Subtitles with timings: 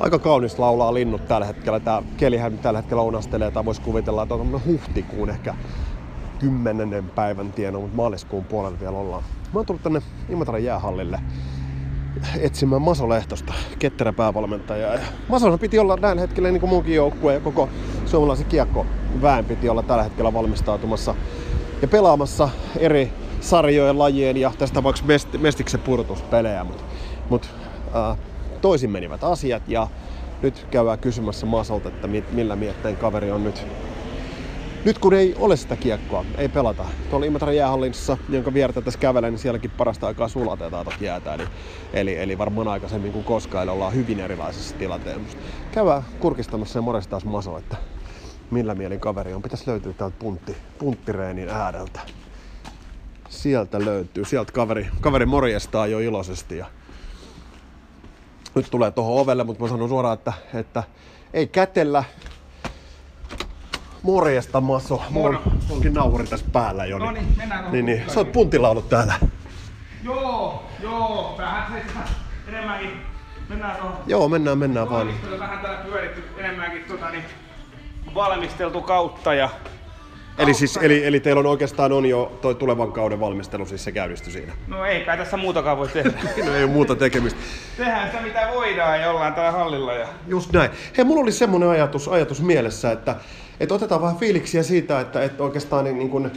[0.00, 1.80] Aika kaunis laulaa linnut tällä hetkellä.
[1.80, 5.54] Tämä kelihän tällä hetkellä unastelee, tai voisi kuvitella, että on huhtikuun ehkä
[6.38, 9.22] kymmenennen päivän tieno, mutta maaliskuun puolella vielä ollaan.
[9.22, 11.20] Mä oon tullut tänne Imatran jäähallille
[12.40, 14.92] etsimään Maso Lehtosta, ketterä päävalmentaja.
[14.92, 17.68] Ja Masolla piti olla näin hetkellä niin kuin muunkin joukkue ja koko
[18.06, 18.86] suomalaisen kiekko
[19.22, 21.14] väen piti olla tällä hetkellä valmistautumassa
[21.82, 26.64] ja pelaamassa eri sarjojen, lajien ja tästä tapauksessa mest- Mestiksen pudotuspelejä.
[26.64, 26.82] Mutta
[27.30, 27.50] mut,
[27.96, 28.18] äh,
[28.58, 29.88] toisin menivät asiat ja
[30.42, 33.66] nyt käydään kysymässä Masolta, että millä mietteen kaveri on nyt
[34.84, 36.84] nyt kun ei ole sitä kiekkoa, ei pelata.
[37.10, 41.34] Tuolla Imatran jäähallinnossa, jonka viertä tässä kävelen, niin sielläkin parasta aikaa sulatetaan toki jäätä.
[41.34, 41.44] Eli,
[41.92, 45.38] eli, eli varmaan aikaisemmin kuin koskaan, eli ollaan hyvin erilaisessa tilanteessa.
[45.72, 47.76] Käydään kurkistamassa ja morestaan Maso, että
[48.50, 49.42] millä mielin kaveri on.
[49.42, 52.00] Pitäisi löytyä täältä puntti, punttireenin ääreltä.
[53.28, 54.24] Sieltä löytyy.
[54.24, 56.56] Sieltä kaveri, kaveri morjestaa jo iloisesti.
[56.56, 56.66] Ja
[58.58, 60.82] nyt tulee tuohon ovelle, mutta mä sanon suoraan, että, että
[61.34, 62.04] ei kätellä,
[64.02, 65.02] Morjesta Maso.
[65.10, 66.98] Mulla on, onkin nauhuri tässä päällä jo.
[66.98, 68.02] No niin, mennään niin, niin.
[68.08, 69.14] Sä oot puntilaulut täällä.
[70.04, 71.34] Joo, joo.
[71.38, 72.12] Vähän se
[72.48, 72.90] enemmänkin.
[73.48, 73.96] Mennään tuohon.
[74.06, 75.08] Joo, mennään, mennään vaan.
[75.38, 77.24] Vähän täällä pyöritty enemmänkin tota, niin,
[78.14, 79.48] valmisteltu kautta ja
[80.38, 83.92] Eli, siis, eli, eli teillä on oikeastaan on jo toi tulevan kauden valmistelu, siis se
[83.92, 84.52] käynnistyi siinä?
[84.66, 86.10] No ei kai tässä muutakaan voi tehdä.
[86.46, 87.40] no ei ole muuta tekemistä.
[87.76, 89.94] Tehdään sitä mitä voidaan ja ollaan täällä hallilla.
[89.94, 90.08] Ja...
[90.26, 90.70] Just näin.
[90.96, 93.16] Hei, mulla oli semmoinen ajatus, ajatus mielessä, että,
[93.60, 96.30] että otetaan vähän fiiliksiä siitä, että, että oikeastaan niin, niin kun,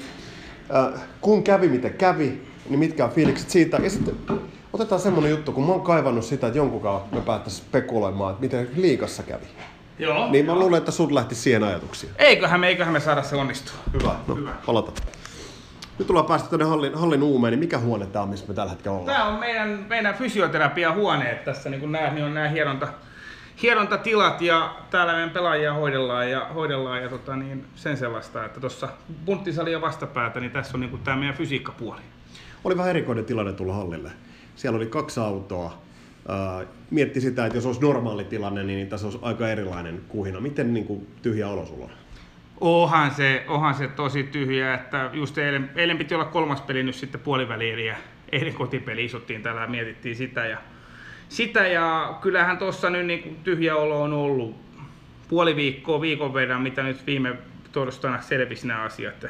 [0.75, 3.77] äh, kun kävi miten kävi, niin mitkä on fiilikset siitä.
[3.77, 4.15] Ja sitten
[4.73, 8.69] otetaan semmoinen juttu, kun mä oon kaivannut sitä, että jonkunkaan me päättäisiin spekuloimaan, että miten
[8.75, 9.45] liikassa kävi.
[10.01, 10.31] Joo.
[10.31, 12.11] Niin mä luulen, että sun lähti siihen ajatuksiin.
[12.17, 13.75] Eiköhän me, eiköhän me saada se onnistua.
[13.93, 14.51] Hyvä, no Hyvä.
[14.65, 14.97] palataan.
[15.99, 18.71] Nyt tullaan päästä tänne hallin, hallin uumeen, niin mikä huone tämä on, missä me tällä
[18.71, 19.17] hetkellä ollaan?
[19.17, 22.87] Tämä on meidän, meidän fysioterapiahuoneet tässä, niin kuin näet, niin on nämä hieronta,
[23.61, 28.89] hierontatilat ja täällä meidän pelaajia hoidellaan ja, hoidellaan ja tota, niin sen sellaista, että tuossa
[29.25, 32.01] punttisali ja vastapäätä, niin tässä on niin tämä meidän fysiikkapuoli.
[32.63, 34.11] Oli vähän erikoinen tilanne tulla hallille.
[34.55, 35.81] Siellä oli kaksi autoa,
[36.89, 40.39] mietti sitä, että jos olisi normaali tilanne, niin tässä olisi aika erilainen kuhina.
[40.39, 41.91] Miten niin kuin, tyhjä olo sulla on?
[42.61, 46.95] Onhan se, onhan se tosi tyhjä, että just eilen, eilen piti olla kolmas peli nyt
[46.95, 47.95] sitten puoliväliin ja
[48.31, 50.57] eilen kotipeli isottiin täällä ja mietittiin sitä ja,
[51.29, 54.55] sitä ja kyllähän tuossa nyt niin kuin tyhjä olo on ollut
[55.27, 57.35] puoli viikkoa, viikon verran, mitä nyt viime
[57.71, 59.25] torstaina selvisi nämä asiat,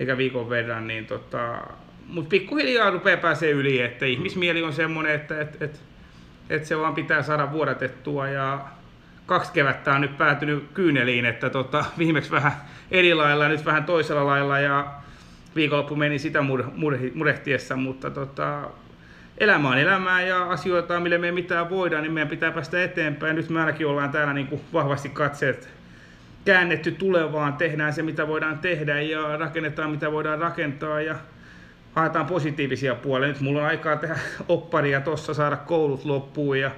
[0.00, 1.62] eikä viikon verran, niin tota,
[2.08, 5.80] mutta pikkuhiljaa rupeaa pääsee yli, että ihmismieli on semmoinen, että et, et,
[6.50, 8.28] et se vaan pitää saada vuodatettua.
[8.28, 8.60] Ja
[9.26, 12.52] kaksi kevättä on nyt päätynyt kyyneliin, että tota, viimeksi vähän
[12.90, 14.58] eri lailla, nyt vähän toisella lailla.
[14.58, 14.86] Ja
[15.56, 18.62] viikonloppu meni sitä mur, mur, murehtiessa, mutta tota,
[19.38, 23.36] elämä on elämää ja asioita, mille me ei mitään voida, niin meidän pitää päästä eteenpäin.
[23.36, 25.68] Nyt me ainakin ollaan täällä niin kuin vahvasti katseet
[26.44, 31.00] käännetty tulevaan, tehdään se mitä voidaan tehdä ja rakennetaan mitä voidaan rakentaa.
[31.00, 31.14] Ja
[31.96, 33.28] haetaan positiivisia puolia.
[33.28, 34.18] Nyt mulla on aikaa tehdä
[34.48, 36.70] opparia tuossa, saada koulut loppuun ja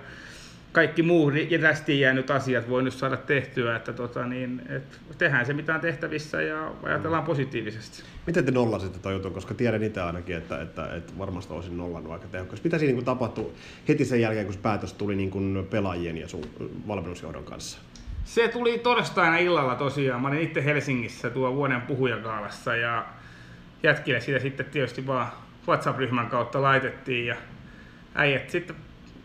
[0.72, 5.52] kaikki muu rästiin jäänyt asiat voi nyt saada tehtyä, että tota, niin, et tehdään se
[5.52, 8.02] mitä on tehtävissä ja ajatellaan positiivisesti.
[8.26, 12.12] Miten te nollasitte toi jutun, koska tiedän itse ainakin, että, että, että varmasti olisin nollannut
[12.12, 12.68] aika tehokkaasti.
[12.68, 13.52] Mitä siinä niin tapahtui
[13.88, 16.44] heti sen jälkeen, kun päätös tuli niin kuin pelaajien ja sun
[16.88, 17.78] valmennusjohdon kanssa?
[18.24, 20.22] Se tuli torstaina illalla tosiaan.
[20.22, 23.06] Mä olin itse Helsingissä tuo vuoden puhujakaalassa ja
[23.82, 25.26] jätkille sitä sitten tietysti vaan
[25.68, 27.36] WhatsApp-ryhmän kautta laitettiin ja
[28.14, 28.76] äijät sitten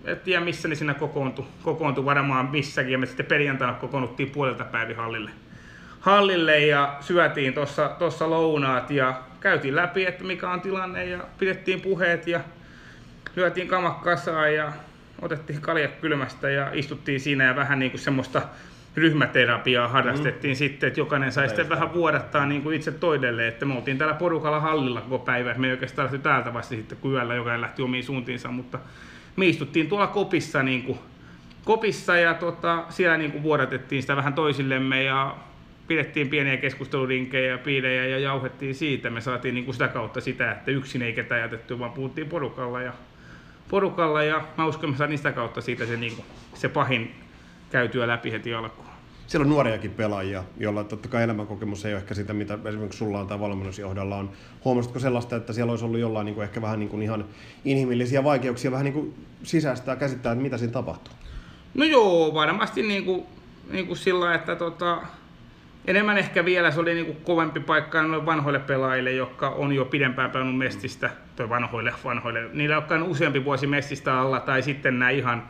[0.06, 4.64] et tiedä missä ne siinä kokoontui, kokoontui varmaan missäkin ja me sitten perjantaina kokoonnuttiin puolelta
[4.64, 5.32] päivin hallille,
[6.00, 11.82] hallille ja syötiin tuossa tossa lounaat ja käytiin läpi, että mikä on tilanne ja pidettiin
[11.82, 12.40] puheet ja
[13.36, 14.72] lyötiin kamat kasaan ja
[15.22, 18.42] otettiin kaljat kylmästä ja istuttiin siinä ja vähän niin kuin semmoista
[18.96, 20.58] ryhmäterapiaa harrastettiin mm.
[20.58, 24.16] sitten, että jokainen sai sitten vähän vuodattaa niin kuin itse toidelle, että me oltiin täällä
[24.16, 27.82] porukalla hallilla koko päivä, me ei oikeastaan lähty täältä vasta sitten, kun yöllä jokainen lähti
[27.82, 28.80] omiin suuntiinsa, mutta
[29.36, 31.00] me istuttiin tuolla kopissa, niin kuin,
[31.64, 35.36] kopissa ja tota, siellä niin kuin vuodatettiin sitä vähän toisillemme ja
[35.88, 39.10] pidettiin pieniä keskustelurinkejä ja piilejä ja jauhettiin siitä.
[39.10, 42.82] Me saatiin niin kuin sitä kautta sitä, että yksin ei ketään jätetty, vaan puhuttiin porukalla
[42.82, 42.94] ja,
[43.70, 47.23] porukalla ja mä uskon, että sitä kautta siitä se, niin kuin, se pahin
[47.74, 48.88] käytyä läpi heti alkuun.
[49.28, 53.20] Siellä on nuoriakin pelaajia, joilla totta kai elämänkokemus ei ole ehkä sitä, mitä esimerkiksi sulla
[53.20, 54.32] on tai valmennusjohdolla on.
[54.66, 57.26] Huomasitko sellaista, että siellä olisi ollut jollain niin kuin ehkä vähän niin kuin ihan
[57.66, 61.14] inhimillisiä vaikeuksia vähän niin kuin sisäistää käsittää, että mitä siinä tapahtuu?
[61.74, 63.24] No joo, varmasti niin kuin,
[63.72, 65.02] niin kuin sillä, että tota,
[65.86, 69.86] enemmän ehkä vielä se oli niin kuin kovempi paikka noille vanhoille pelaajille, jotka on jo
[69.86, 75.10] pidempään pelannut mestistä, tai vanhoille, vanhoille, niillä on useampi vuosi mestistä alla, tai sitten nämä
[75.10, 75.44] ihan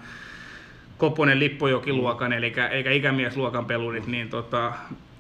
[0.98, 4.74] Koponen Lippojoki-luokan, eli eikä ikämiesluokan pelurit, niin tota,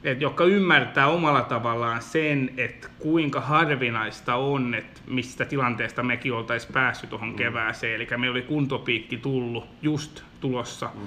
[0.04, 6.74] et, jotka ymmärtää omalla tavallaan sen, että kuinka harvinaista on, että mistä tilanteesta mekin oltaisiin
[6.74, 7.36] päässyt tuohon mm.
[7.36, 7.96] kevääseen.
[7.96, 10.90] Eli meillä oli kuntopiikki tullut just tulossa.
[10.94, 11.02] Mm.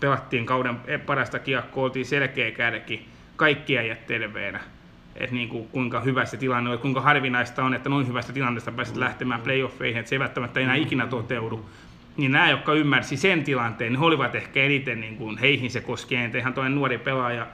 [0.00, 0.76] Pelattiin kauden
[1.06, 4.60] parasta kiekkoa, oltiin selkeä kärki, kaikki äijät terveenä.
[5.16, 8.72] Että niin kuin, kuinka hyvä se tilanne on, kuinka harvinaista on, että noin hyvästä tilanteesta
[8.72, 9.00] pääset mm.
[9.00, 11.66] lähtemään playoffeihin, että se ei välttämättä enää ikinä toteudu
[12.16, 15.80] niin nämä, jotka ymmärsi sen tilanteen, niin he olivat ehkä eniten, niin kuin, heihin se
[15.80, 17.46] koskee, eihän toinen nuori pelaaja,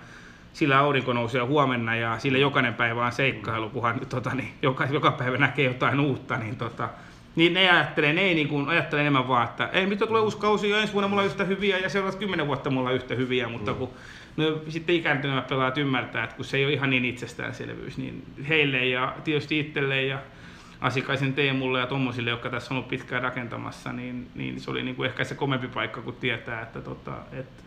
[0.52, 5.10] sillä aurinko nousee huomenna ja sillä jokainen päivä on seikkailu, kunhan tota, niin, joka, joka
[5.10, 6.88] päivä näkee jotain uutta, niin, tota,
[7.36, 10.38] niin ne ajattelee, ne ei niin kuin, ajattelee enemmän vaan, että ei mitä tulee uusi
[10.38, 13.14] kausi ja ensi vuonna mulla on yhtä hyviä ja seuraavat kymmenen vuotta mulla on yhtä
[13.14, 13.90] hyviä, mutta kun
[14.36, 18.86] no, sitten ikääntyneemmät pelaajat ymmärtää, että kun se ei ole ihan niin itsestäänselvyys, niin heille
[18.86, 20.18] ja tietysti itselleen ja
[20.82, 24.96] Asikaisen Teemulle ja tuommoisille, jotka tässä on ollut pitkään rakentamassa, niin, niin se oli niin
[24.96, 27.62] kuin ehkä se komempi paikka, kun tietää, että, tota, että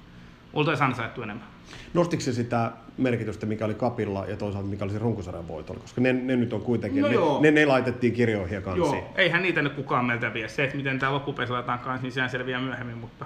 [0.53, 1.47] oltaisiin ansaittu enemmän.
[1.93, 5.81] Nostiko se sitä merkitystä, mikä oli Kapilla ja toisaalta mikä oli se runkosarjan voitolla?
[5.81, 8.93] Koska ne, ne, nyt on kuitenkin, no ne, ne, ne, laitettiin kirjoihin ja kansiin.
[8.93, 10.47] Joo, eihän niitä nyt kukaan meiltä vie.
[10.47, 13.25] Se, että miten tämä loppupeli laitetaan kanssa, niin sehän selviää myöhemmin, mutta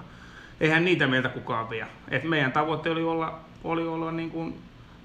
[0.62, 1.88] eihän niitä meiltä kukaan vie.
[2.12, 4.56] Et meidän tavoite oli olla, oli olla niin kuin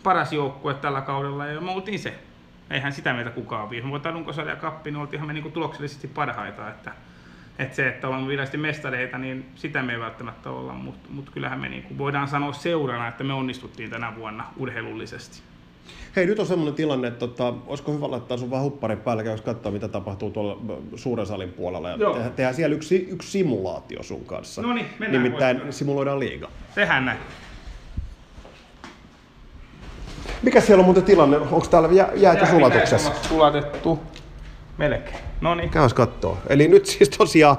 [0.02, 2.14] paras joukkue tällä kaudella ja me oltiin se
[2.70, 3.82] eihän sitä meitä kukaan vie.
[3.82, 6.68] Me voidaan runkosarja kappi, niin oltiinhan me niinku tuloksellisesti parhaita.
[6.68, 6.92] Että,
[7.58, 11.60] että se, että ollaan virallisesti mestareita, niin sitä me ei välttämättä olla, mutta mut kyllähän
[11.60, 15.42] me niinku voidaan sanoa seurana, että me onnistuttiin tänä vuonna urheilullisesti.
[16.16, 19.40] Hei, nyt on sellainen tilanne, että tota, olisiko hyvä laittaa sun vähän hupparin päälle, jos
[19.40, 21.88] katsoa, mitä tapahtuu tuolla suuren salin puolella.
[21.88, 22.14] Ja Joo.
[22.14, 24.62] tehdään siellä yksi, yksi simulaatio sun kanssa.
[24.62, 25.22] No niin, mennään.
[25.22, 25.78] Nimittäin voisi.
[25.78, 26.48] simuloidaan liiga.
[26.74, 27.18] Tehdään näin.
[30.44, 31.36] Mikä siellä on muuten tilanne?
[31.36, 33.10] Onko täällä jä, jäitä sulatuksessa?
[33.28, 34.00] Sulatettu.
[34.78, 35.16] Melkein.
[35.40, 35.70] No niin.
[35.70, 36.38] Käys kattoo.
[36.48, 37.56] Eli nyt siis tosiaan,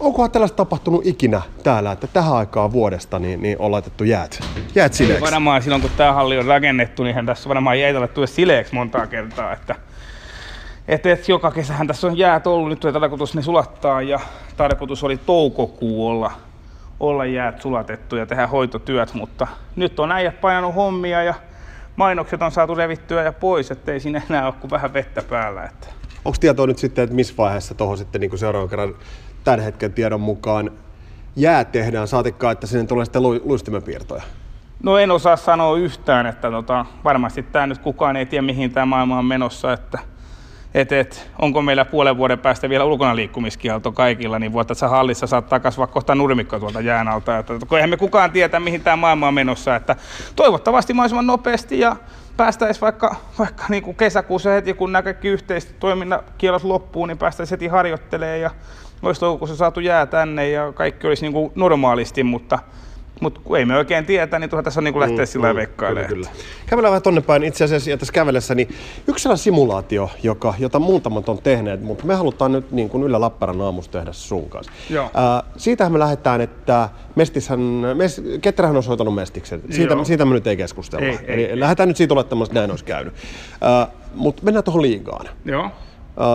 [0.00, 4.40] onkohan tällaista tapahtunut ikinä täällä, että tähän aikaan vuodesta niin, niin on laitettu jäät,
[4.74, 5.24] jäät sileeksi?
[5.24, 9.52] Varmaan silloin kun tämä halli on rakennettu, niin tässä varmaan jäitä laittu sileeksi montaa kertaa.
[9.52, 9.74] Että,
[10.88, 14.20] et, et, joka kesähän tässä on jäät ollut, nyt on tarkoitus ne sulattaa ja
[14.56, 16.32] tarkoitus oli toukokuu olla,
[17.00, 19.46] olla jäät sulatettu ja tehdä hoitotyöt, mutta
[19.76, 21.34] nyt on äijät painanut hommia ja
[21.96, 25.64] mainokset on saatu revittyä ja pois, ettei siinä enää ole kuin vähän vettä päällä.
[25.64, 25.86] Että.
[26.24, 28.94] Onko tietoa nyt sitten, että missä vaiheessa tuohon sitten niin seuraavan kerran
[29.44, 30.70] tämän hetken tiedon mukaan
[31.36, 34.22] jää tehdään, saatikkaa, että sinne tulee sitten luistimenpiirtoja?
[34.82, 38.86] No en osaa sanoa yhtään, että tota, varmasti tämä nyt kukaan ei tiedä mihin tämä
[38.86, 39.98] maailma on menossa, että
[40.74, 45.26] et, et, onko meillä puolen vuoden päästä vielä ulkona liikkumiskielto kaikilla, niin vuotta sä hallissa
[45.26, 47.38] saattaa kasvaa kohta nurmikko tuolta jään alta.
[47.38, 49.76] Että, kun eihän me kukaan tietä, mihin tämä maailma on menossa.
[49.76, 49.96] Että
[50.36, 51.96] toivottavasti mahdollisimman nopeasti ja
[52.36, 55.76] päästäisiin vaikka, vaikka niin kuin kesäkuussa heti, kun nämä kaikki yhteiset
[56.38, 58.50] kielot loppuu, niin päästäisiin heti harjoittelemaan ja
[59.02, 62.58] olisi toukokuussa saatu jää tänne ja kaikki olisi niin kuin normaalisti, mutta
[63.22, 65.52] mutta kun ei me oikein tietä, niin tuohon tässä on niin kuin lähteä mm, sillä
[65.52, 66.08] mm, veikkailemaan.
[66.08, 66.42] Kyllä, kyllä.
[66.66, 68.68] Kävellään vähän tonne päin itse asiassa ja tässä kävellessä, niin
[69.08, 73.18] yksi sellainen simulaatio, joka, jota muutamat on tehneet, mutta me halutaan nyt niin kuin Yle
[73.18, 74.72] Lappeenrannan aamussa tehdä sun kanssa.
[74.90, 75.04] Joo.
[75.04, 77.60] Äh, siitähän me lähdetään, että Mestishän,
[77.94, 79.62] mes, Ketterähän on soitanut Mestiksen.
[79.70, 81.06] Siitä, siitä me nyt ei keskustella.
[81.06, 81.90] Ei, Eli ei, lähdetään ei.
[81.90, 83.14] nyt siitä olettamassa, että näin olisi käynyt.
[83.82, 85.28] Äh, mutta mennään tuohon liigaan.
[85.44, 85.70] Joo.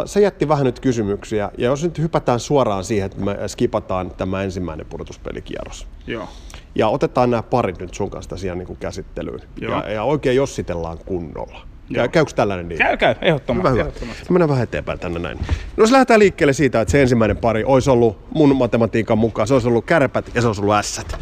[0.05, 4.43] Se jätti vähän nyt kysymyksiä, ja jos nyt hypätään suoraan siihen, että me skipataan tämä
[4.43, 5.87] ensimmäinen pudotuspelikierros.
[6.07, 6.27] Joo.
[6.75, 9.41] Ja otetaan nämä parit nyt sun kanssa siihen niin kuin käsittelyyn.
[9.61, 11.61] Ja, ja, oikein jossitellaan kunnolla.
[11.89, 12.07] Joo.
[12.07, 12.77] Käykö tällainen niin?
[12.77, 13.69] Käy, käy, ehdottomasti.
[13.69, 14.25] Hyvä, ehdottomasti.
[14.29, 15.39] Mennään vähän eteenpäin tänne näin.
[15.77, 19.53] No se lähdetään liikkeelle siitä, että se ensimmäinen pari olisi ollut mun matematiikan mukaan, se
[19.53, 21.19] olisi ollut kärpät ja se olisi ollut ässät.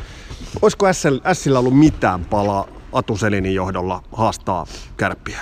[0.61, 0.85] Olisiko
[1.25, 4.65] ässillä ollut mitään palaa Atuselinin johdolla haastaa
[4.97, 5.39] kärppiä?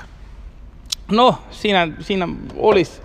[1.11, 3.01] No, siinä, siinä olisi,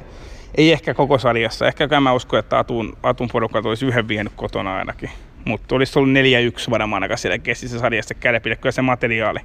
[0.54, 1.66] ei ehkä koko sarjassa.
[1.66, 5.10] Ehkä mä uskon, että Atun, Atun porukat olisi yhden vienyt kotona ainakin
[5.48, 6.14] mutta olisi ollut
[6.66, 8.56] 4-1 varmaan aika selkeästi sarjassa kärpille.
[8.56, 9.38] Kyllä se materiaali,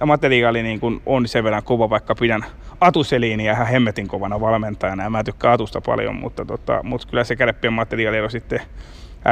[0.00, 2.44] ja materiaali niin kuin on sen verran kova, vaikka pidän
[2.80, 7.36] Atuseliiniä ihan hemmetin kovana valmentajana ja mä tykkään Atusta paljon, mutta, tota, mutta kyllä se
[7.36, 8.60] kärppien materiaali on sitten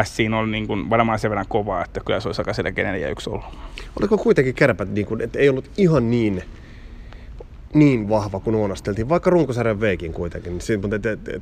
[0.05, 2.97] Siin on niin kuin varmaan sen verran kovaa, että kyllä se olisi aika selkeä 4-1
[3.27, 3.45] ollut.
[4.01, 6.43] Oliko kuitenkin kärpät, niin kuin, että ei ollut ihan niin
[7.75, 10.59] niin vahva kuin ounasteltiin, vaikka runkosarjan veikin kuitenkin.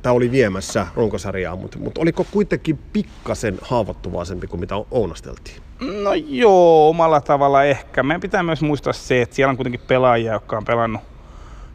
[0.01, 5.61] Tämä oli viemässä runkosarjaa, mutta, mutta oliko kuitenkin pikkasen haavoittuvaisempi kuin mitä ounasteltiin?
[6.03, 8.03] No joo, omalla tavalla ehkä.
[8.03, 11.01] Meidän pitää myös muistaa se, että siellä on kuitenkin pelaajia, jotka on pelannut,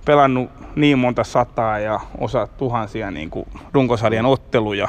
[0.05, 4.89] pelannut niin monta sataa ja osa tuhansia niin kuin runkosarjan otteluja.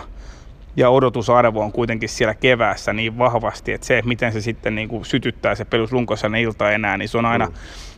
[0.78, 5.06] Ja odotusarvo on kuitenkin siellä keväässä niin vahvasti, että se, miten se sitten niin kuin
[5.06, 7.54] sytyttää se pelus runkosainen ilta enää, niin se on aina mm.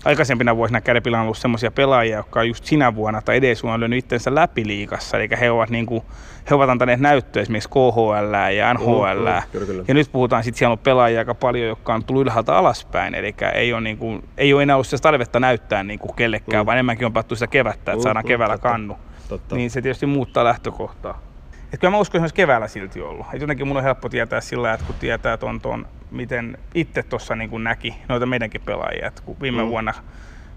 [0.06, 3.80] aikaisempina vuosina Kärpillä on ollut semmoisia pelaajia, jotka on just sinä vuonna tai edes on
[3.80, 6.04] löynyt itsensä läpi liigassa, eli he ovat, niin kuin,
[6.50, 9.84] he ovat antaneet näyttöä esimerkiksi KHL ja NHL, mm, mm, kyllä, kyllä.
[9.88, 13.36] ja nyt puhutaan sitten, siellä on pelaajia aika paljon, jotka on tullut ylhäältä alaspäin, eli
[13.54, 16.66] ei ole, niin kuin, ei ole enää ollut sitä tarvetta näyttää niin kuin kellekään, mm.
[16.66, 18.98] vaan enemmänkin on pattu sitä kevättä, että mm, saadaan mm, keväällä totta, kannu.
[19.30, 19.56] Totta.
[19.56, 21.29] Niin se tietysti muuttaa lähtökohtaa.
[21.74, 23.28] Et kyllä mä uskon, että keväällä silti ollut.
[23.34, 27.36] Et jotenkin mun on helppo tietää sillä, että kun tietää ton, ton miten itse tuossa
[27.36, 29.70] niin näki noita meidänkin pelaajia, että kun viime mm.
[29.70, 29.94] vuonna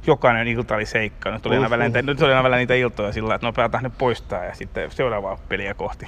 [0.07, 1.31] jokainen ilta oli seikka.
[1.31, 4.45] Nyt oli, aina välillä, nyt oli aina välillä niitä iltoja sillä, että nopeaa nyt poistaa
[4.45, 6.07] ja sitten seuraavaa peliä kohti.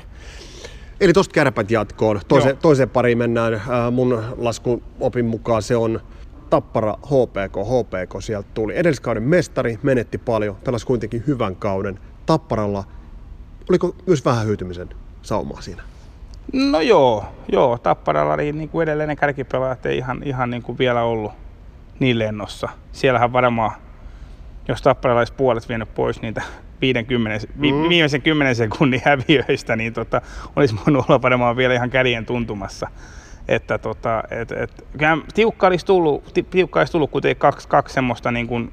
[1.00, 2.20] Eli tuosta kärpät jatkoon.
[2.28, 3.62] Toise, toiseen pariin mennään.
[3.92, 6.00] mun laskun opin mukaan se on
[6.50, 7.56] Tappara HPK.
[7.56, 8.76] HPK sieltä tuli.
[8.76, 11.98] Edelliskauden mestari, menetti paljon, pelasi kuitenkin hyvän kauden.
[12.26, 12.84] Tapparalla
[13.68, 14.88] oliko myös vähän hyytymisen
[15.22, 15.82] saumaa siinä?
[16.52, 17.78] No joo, joo.
[17.78, 21.32] Tapparalla oli niin kuin edelleen ne kärkipelaajat ei ihan, ihan niin kuin vielä ollut
[22.00, 22.68] niin lennossa.
[22.92, 23.70] Siellähän varmaan,
[24.68, 26.42] jos Tapparalla olisi puolet vienyt pois niitä
[26.80, 27.62] 50, mm.
[27.88, 30.20] viimeisen 10 sekunnin häviöistä, niin tota,
[30.56, 32.88] olisi voinut olla varmaan vielä ihan kädien tuntumassa.
[33.48, 34.84] Että tota, et, et,
[35.34, 38.72] tiukka olisi tullut, tiukka olisi tullut kuitenkin kaksi, kaksi semmoista niin kuin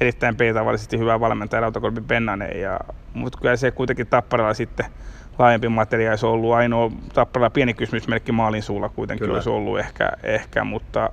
[0.00, 2.80] erittäin peitavallisesti hyvää valmentaja Rautakorpi Pennanen, ja,
[3.14, 4.86] mutta kyllä se kuitenkin Tapparalla sitten
[5.38, 9.34] laajempi materiaali olisi ollut ainoa Tapparalla pieni kysymysmerkki maalin suulla kuitenkin kyllä.
[9.34, 11.10] olisi ollut ehkä, ehkä, mutta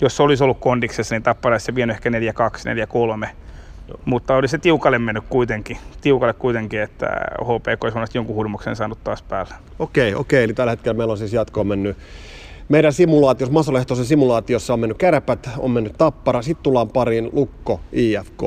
[0.00, 2.12] jos se olisi ollut kondiksessa, niin Tappara olisi vienyt ehkä 4-2,
[3.24, 3.28] 4-3,
[3.88, 4.00] Joo.
[4.04, 7.06] Mutta oli se tiukalle mennyt kuitenkin, tiukalle kuitenkin, että
[7.42, 9.54] HPK olisi jonkun hurmuksen saanut taas päällä.
[9.78, 11.96] Okei, okei, eli tällä hetkellä meillä on siis jatkoon mennyt
[12.68, 18.42] meidän simulaatiossa, Masolehtoisen simulaatiossa on mennyt kärpät, on mennyt tappara, sitten tullaan pariin Lukko, IFK.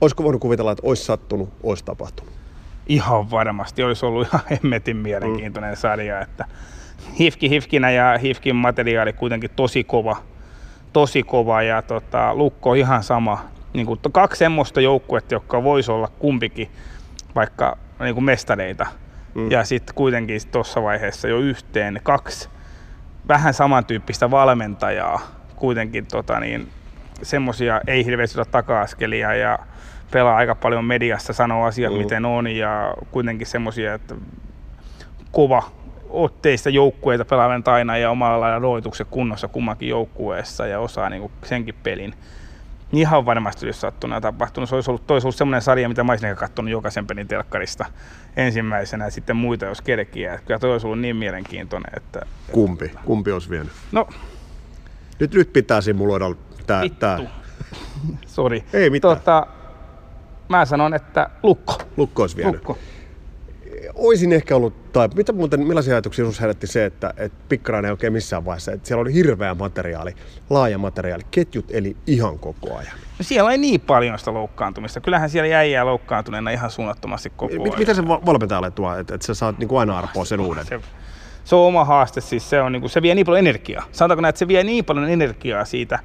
[0.00, 2.32] Olisiko voinut kuvitella, että olisi sattunut, olisi tapahtunut?
[2.86, 5.76] Ihan varmasti, olisi ollut ihan hemmetin mielenkiintoinen mm.
[5.76, 6.44] sarja, että
[7.18, 10.16] Hifki Hifkinä ja Hifkin materiaali kuitenkin tosi kova,
[10.92, 13.44] tosi kova ja tota, Lukko ihan sama.
[13.74, 16.70] Niin kuin kaksi semmoista joukkuetta, jotka voisi olla kumpikin
[17.34, 18.86] vaikka niin kuin mestareita.
[19.34, 19.50] Mm.
[19.50, 22.48] Ja sitten kuitenkin tuossa vaiheessa jo yhteen kaksi
[23.28, 25.20] vähän samantyyppistä valmentajaa
[25.56, 26.68] kuitenkin tota niin,
[27.22, 29.58] semmosia ei hirveästi ole taka-askelia ja
[30.10, 31.98] pelaa aika paljon mediassa, sanoo asiat mm.
[31.98, 34.14] miten on ja kuitenkin semmosia, että
[35.32, 35.62] kova
[36.10, 41.74] otteista joukkueita pelaavan aina ja omalla lailla roituksen kunnossa kummankin joukkueessa ja osaa niin senkin
[41.82, 42.14] pelin.
[42.92, 44.68] Niin ihan varmasti olisi sattunut ja tapahtunut.
[44.68, 47.84] Se olisi ollut, olisi ollut semmoinen sarja, mitä mä olisin katsonut jokaisen pelin telkkarista
[48.36, 50.38] ensimmäisenä ja sitten muita jos kerkiä.
[50.46, 51.92] Kyllä toi olisi ollut niin mielenkiintoinen.
[51.96, 52.20] Että,
[52.52, 52.92] Kumpi?
[53.04, 53.72] Kumpi olisi vienyt?
[53.92, 54.08] No.
[55.18, 56.24] Nyt, nyt pitää simuloida
[56.68, 56.82] tää.
[56.82, 56.98] Vittu.
[56.98, 57.20] tää.
[58.26, 58.64] Sori.
[58.72, 59.16] Ei mitään.
[59.16, 59.46] Tota,
[60.48, 61.74] mä sanon, että lukko.
[61.96, 62.54] Lukko olisi vienyt.
[62.54, 62.78] Lukko
[63.94, 67.92] oisin ehkä ollut, tai mitä muuten, millaisia ajatuksia sinussa herätti se, että, että Pikkarainen ei
[67.92, 70.14] oikein missään vaiheessa, että siellä oli hirveä materiaali,
[70.50, 72.92] laaja materiaali, ketjut eli ihan koko ajan.
[73.18, 75.00] No siellä ei niin paljon sitä loukkaantumista.
[75.00, 77.78] Kyllähän siellä jäi jää loukkaantuneena ihan suunnattomasti koko ajan.
[77.78, 80.66] Mitä se valmentajalle tuo, että, että sä saat niin kuin aina arpoa sen uuden?
[80.66, 80.80] Se,
[81.44, 83.84] se on oma haaste, siis se, on, niin kuin, se vie niin paljon energiaa.
[83.92, 85.98] Sanotaanko näin, että se vie niin paljon energiaa siitä,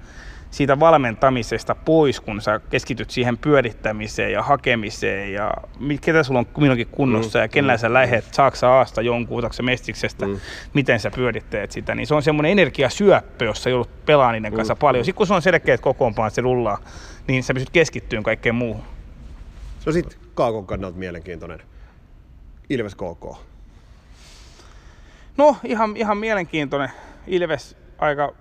[0.53, 5.53] siitä valmentamisesta pois, kun sä keskityt siihen pyörittämiseen ja hakemiseen ja
[6.01, 8.31] ketä sulla on milloinkin kunnossa mm, ja kenellä mm, sä lähet, mm.
[8.31, 10.39] saako sä aasta jonkun, otatko sä mestiksestä, mm.
[10.73, 14.79] miten sä pyöritteet sitä, niin se on semmoinen energiasyöppö, jossa joudut pelaamaan niiden kanssa mm,
[14.79, 15.05] paljon.
[15.05, 16.77] Sitten kun se on selkeät kokoonpaan, että se rullaa,
[17.27, 18.83] niin sä pystyt keskittyyn kaikkeen muuhun.
[19.85, 21.59] No sitten Kaakon kannalta mielenkiintoinen.
[22.69, 23.37] Ilves KK.
[25.37, 26.89] No ihan, ihan mielenkiintoinen.
[27.27, 28.33] Ilves aika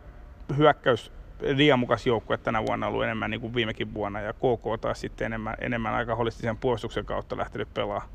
[0.57, 1.13] hyökkäys
[1.57, 5.55] riemukas joukkue tänä vuonna ollut enemmän niin kuin viimekin vuonna ja KK taas sitten enemmän,
[5.61, 8.09] enemmän aika holistisen puolustuksen kautta lähtenyt pelaamaan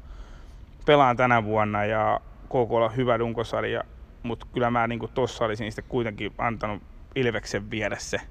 [0.87, 3.83] pelaan tänä vuonna ja KK on hyvä runkosarja,
[4.23, 6.83] mutta kyllä mä niin tuossa olisin sitten kuitenkin antanut
[7.15, 8.21] Ilveksen viedä se.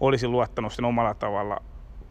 [0.00, 1.62] Olisin luottanut sen omalla tavalla.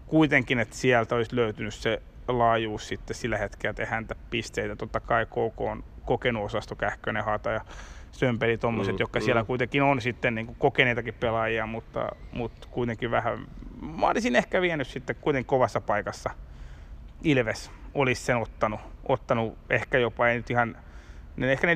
[0.07, 4.75] Kuitenkin, että sieltä olisi löytynyt se laajuus sitten sillä hetkellä tehdä pisteitä.
[4.75, 7.61] Totta kai KK on kokenut osasto Kähkönen, Hata ja
[8.13, 9.23] Stömpeli, tuommoiset, mm, jotka mm.
[9.23, 13.47] siellä kuitenkin on sitten niin kuin kokeneitakin pelaajia, mutta, mutta kuitenkin vähän,
[13.99, 16.29] mä olisin ehkä vienyt sitten kuitenkin kovassa paikassa
[17.23, 18.79] Ilves olisi sen ottanut,
[19.09, 20.77] ottanut ehkä jopa, ei nyt ihan,
[21.41, 21.69] ehkä 4-2,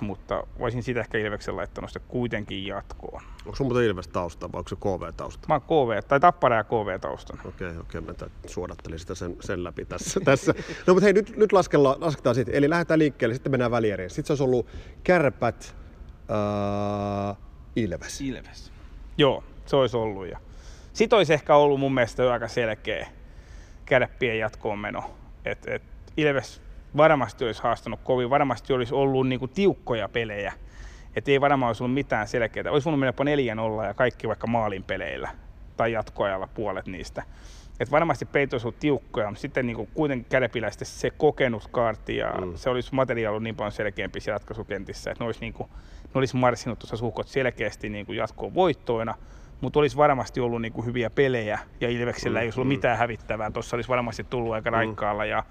[0.00, 3.22] mutta voisin sitä ehkä Ilveksen laittanut sitten kuitenkin jatkoon.
[3.38, 5.48] Onko sun muuten Ilves tausta vai onko se KV tausta?
[5.48, 7.40] Mä oon KV, tai Tappara ja KV taustan.
[7.44, 10.20] Okei, okay, okei, okay, mä suodattelin sitä sen, sen läpi tässä.
[10.24, 10.54] tässä.
[10.86, 12.54] No mutta hei, nyt, nyt laskellaan, lasketaan sitten.
[12.54, 14.10] Eli lähdetään liikkeelle, sitten mennään välieriin.
[14.10, 14.66] Sitten se olisi ollut
[15.04, 15.76] kärpät,
[17.30, 17.36] äh,
[17.76, 18.20] Ilves.
[18.20, 18.72] Ilves.
[19.18, 20.26] Joo, se olisi ollut.
[20.26, 20.38] Ja
[20.92, 23.08] sitten olisi ehkä ollut mun mielestä aika selkeä
[23.84, 25.10] kärppien jatkoon meno.
[25.44, 25.82] Et, et
[26.16, 26.62] Ilves
[26.96, 30.52] varmasti olisi haastanut kovin, varmasti olisi ollut niin kuin tiukkoja pelejä.
[31.16, 32.70] Että ei varmaan olisi ollut mitään selkeää.
[32.70, 33.24] Olisi voinut mennä jopa
[33.82, 35.28] 4-0 ja kaikki vaikka maalin peleillä
[35.76, 37.22] tai jatkoajalla puolet niistä.
[37.80, 42.16] Et varmasti peit olisi ollut tiukkoja, mutta sitten niin kuin kuitenkin kädepiläisesti se kokenut kaarti
[42.16, 42.52] ja mm.
[42.54, 45.70] se olisi materiaali ollut niin paljon selkeämpi siellä ratkaisukentissä, että ne olisi, niin kuin,
[46.04, 49.14] ne olisi marssinut tuossa suhkot selkeästi niin kuin jatkoon voittoina,
[49.60, 52.76] mutta olisi varmasti ollut niin kuin hyviä pelejä ja Ilveksellä mm, ei olisi ollut mm.
[52.76, 53.50] mitään hävittävää.
[53.50, 54.74] Tuossa olisi varmasti tullut aika mm.
[54.74, 55.44] raikkaalla ja,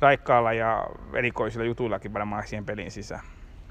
[0.00, 3.22] raikkaalla ja erikoisilla jutuillakin varmaan siihen pelin sisään.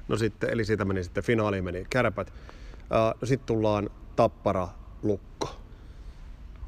[0.08, 2.32] No sitten, eli siitä meni sitten finaaliin meni kärpät.
[3.20, 4.68] No sitten tullaan Tappara
[5.02, 5.48] Lukko.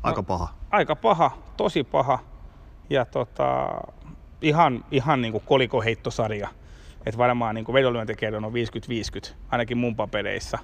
[0.02, 0.49] Aika no, paha.
[0.71, 2.19] Aika paha, tosi paha.
[2.90, 3.69] Ja tota,
[4.43, 6.49] ihan, ihan niin kuin kolikoheittosarja.
[7.07, 10.59] Että varmaan niin vedonlyöntikerron on 50-50, ainakin mun papereissa.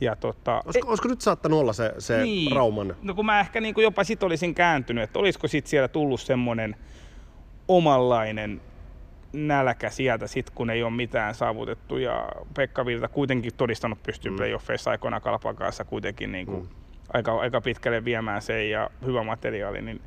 [0.00, 2.96] Ja tota, olisiko, olisiko nyt saattanut olla se, se niin, Rauman?
[3.02, 6.20] No kun mä ehkä niin kuin jopa sit olisin kääntynyt, että olisiko sit siellä tullut
[6.20, 6.76] semmoinen
[7.68, 8.60] omanlainen
[9.32, 11.96] nälkä sieltä sit, kun ei ole mitään saavutettu.
[11.96, 14.36] Ja Pekka Virta kuitenkin todistanut pystyy mm.
[14.36, 16.68] playoffeissa aikoina Kalpan kanssa kuitenkin niin kuin mm.
[17.12, 19.82] aika, aika pitkälle viemään sen ja hyvä materiaali.
[19.82, 20.00] Niin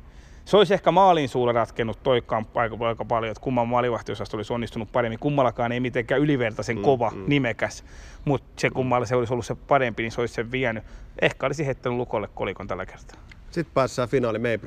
[0.44, 4.52] se olisi ehkä maalin suulla ratkennut toi kamppa aika, aika paljon, että kumman maalivahtiosasto olisi
[4.52, 5.18] onnistunut paremmin.
[5.18, 7.24] Kummallakaan ei mitenkään ylivertaisen mm, kova, mm.
[7.26, 7.84] nimekäs,
[8.24, 10.84] mutta se kummalla se olisi ollut se parempi, niin se olisi sen vienyt.
[11.22, 13.20] Ehkä olisi heittänyt lukolle kolikon tällä kertaa.
[13.50, 14.58] Sitten päässään finaaliin, me ei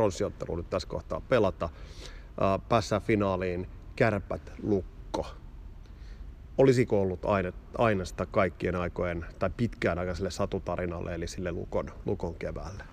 [0.56, 1.70] nyt tässä kohtaa pelata.
[2.42, 5.26] Uh, päässään finaaliin kärpät lukko.
[6.58, 7.26] Olisiko ollut
[7.78, 12.84] aina, sitä kaikkien aikojen tai pitkään aikaiselle satutarinalle, eli sille lukon, lukon keväälle?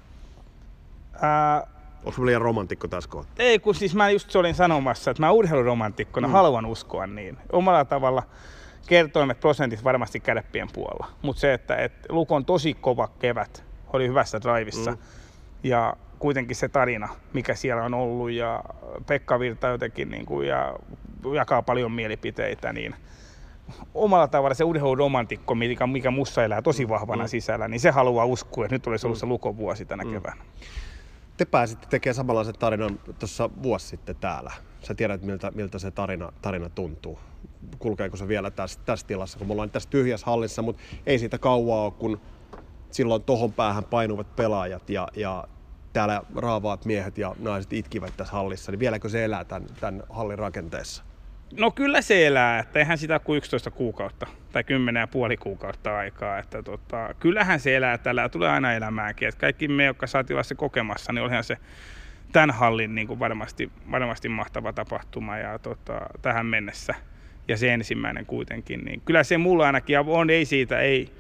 [1.23, 1.67] Ää,
[2.05, 3.35] Onko liian romantikko tässä kohtaa?
[3.39, 6.33] Ei, kun siis mä just olin sanomassa, että mä urheiluromantikkona mm.
[6.33, 7.39] haluan uskoa niin.
[7.53, 8.23] Omalla tavalla
[8.87, 11.07] kertoimet prosentit varmasti kärppien puolella.
[11.23, 14.91] Mutta se, että et Lukon tosi kova kevät, oli hyvässä drivissa.
[14.91, 14.99] Mm.
[15.63, 18.65] Ja kuitenkin se tarina, mikä siellä on ollut ja
[19.07, 20.79] Pekka Virta jotenkin niin kuin, ja
[21.35, 22.95] jakaa paljon mielipiteitä, niin
[23.95, 27.29] omalla tavalla se urheiluromantikko, mikä, mikä mussa elää tosi vahvana mm.
[27.29, 29.21] sisällä, niin se haluaa uskoa, että nyt olisi ollut mm.
[29.21, 30.11] se lukovuosi tänä mm.
[30.11, 30.43] keväänä.
[31.37, 34.53] Te pääsitte tekemään samanlaisen tarinan tuossa vuosi sitten täällä.
[34.83, 37.19] Sä tiedät, miltä, miltä se tarina, tarina tuntuu.
[37.79, 41.39] Kulkeeko se vielä tässä, tässä tilassa, kun me ollaan tässä tyhjässä hallissa, mutta ei siitä
[41.39, 42.21] kauaa ole, kun
[42.91, 45.45] silloin tohon päähän painuvat pelaajat ja, ja
[45.93, 50.39] täällä raavaat miehet ja naiset itkivät tässä hallissa, niin vieläkö se elää tämän, tämän hallin
[50.39, 51.03] rakenteessa?
[51.57, 55.99] No kyllä se elää, että eihän sitä kuin 11 kuukautta tai 10 ja puoli kuukautta
[55.99, 56.39] aikaa.
[56.39, 59.29] Että tota, kyllähän se elää tällä ja tulee aina elämäänkin.
[59.29, 61.57] Että kaikki me, jotka saatiin se kokemassa, niin olihan se
[62.33, 66.95] tämän hallin niin kuin varmasti, varmasti mahtava tapahtuma ja tota, tähän mennessä.
[67.49, 68.81] Ja se ensimmäinen kuitenkin.
[68.85, 71.13] Niin kyllä se mulla ainakin on, ei siitä, ei,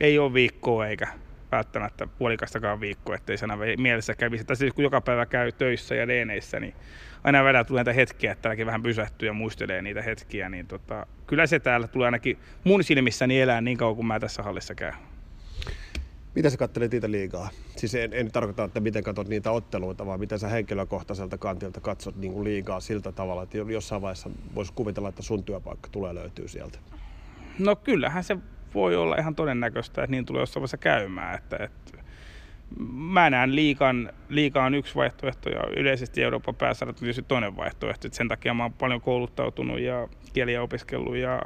[0.00, 1.08] ei ole viikkoa eikä
[1.52, 4.44] välttämättä puolikastakaan viikkoa, ettei sana mielessä kävisi.
[4.44, 6.74] Tässä siis kun joka päivä käy töissä ja deeneissä, niin
[7.24, 11.06] aina vedä tulee niitä hetkiä, että täälläkin vähän pysähtyy ja muistelee niitä hetkiä, niin tota,
[11.26, 14.94] kyllä se täällä tulee ainakin mun silmissäni elää niin kauan kuin mä tässä hallissa käyn.
[16.34, 17.48] Mitä sä katselet niitä liigaa?
[17.76, 22.16] Siis en, en tarkoita, että miten katsot niitä otteluita, vaan miten sä henkilökohtaiselta kantilta katsot
[22.16, 26.48] niin kuin liigaa siltä tavalla, että jossain vaiheessa voisi kuvitella, että sun työpaikka tulee löytyy
[26.48, 26.78] sieltä.
[27.58, 28.36] No kyllähän se
[28.74, 31.34] voi olla ihan todennäköistä, että niin tulee jossain vaiheessa käymään.
[31.34, 31.98] Että, että
[32.92, 38.06] mä näen liikan, liika on yksi vaihtoehto ja yleisesti Euroopan pääsarjat on tietysti toinen vaihtoehto.
[38.06, 41.42] Että sen takia mä oon paljon kouluttautunut ja kieliä opiskellut ja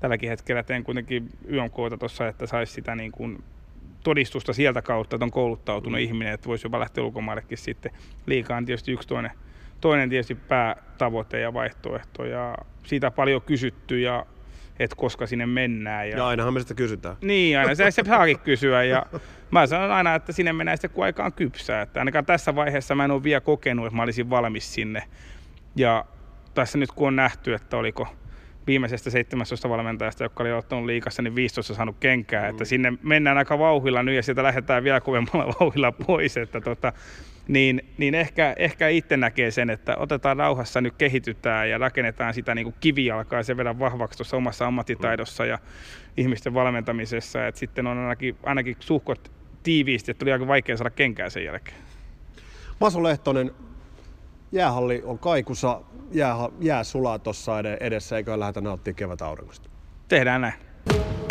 [0.00, 3.44] tälläkin hetkellä teen kuitenkin YMKta tuossa, että saisi sitä niin kuin
[4.04, 6.04] todistusta sieltä kautta, että on kouluttautunut mm.
[6.04, 7.92] ihminen, että voisi jopa lähteä ulkomaillekin sitten.
[8.26, 9.30] Liika on tietysti yksi toinen,
[9.80, 14.26] toinen tietysti päätavoite ja vaihtoehto ja siitä paljon kysytty ja
[14.78, 16.08] että koska sinne mennään.
[16.08, 17.16] Ja, ja ainahan me sitä kysytään.
[17.20, 18.84] Niin, aina se, se saakin kysyä.
[18.84, 19.06] Ja
[19.50, 21.82] mä sanon aina, että sinne mennään sitten kun aika on kypsää.
[21.82, 25.02] Että ainakaan tässä vaiheessa mä en ole vielä kokenut, että mä olisin valmis sinne.
[25.76, 26.04] Ja
[26.54, 28.08] tässä nyt kun on nähty, että oliko
[28.66, 32.50] viimeisestä 17 valmentajasta, joka oli ottanut liikassa, niin 15 saanut kenkää, mm.
[32.50, 36.92] että sinne mennään aika vauhilla nyt ja sieltä lähdetään vielä kovemmalla vauhilla pois, että tota,
[37.48, 42.54] niin, niin ehkä, ehkä itse näkee sen, että otetaan rauhassa nyt kehitytään ja rakennetaan sitä
[42.54, 45.58] niin kuin kivijalkaa sen verran vahvaksi tuossa omassa ammattitaidossa ja
[46.16, 51.30] ihmisten valmentamisessa, että sitten on ainakin, ainakin suhkot tiiviisti, että tuli aika vaikea saada kenkää
[51.30, 51.76] sen jälkeen.
[52.80, 53.50] Maso Lehtonen,
[54.54, 55.80] jäähalli on kaikussa,
[56.12, 59.70] jää, jää sulaa tuossa edessä, eikö lähdetä nauttimaan kevät auringosta?
[60.08, 61.23] Tehdään näin.